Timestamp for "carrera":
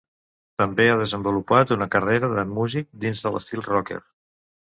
1.97-2.31